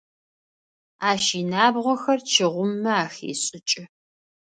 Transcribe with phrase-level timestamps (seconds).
[1.09, 3.83] Ащ инабгъохэр чы гъумымэ ахешӏыкӏы.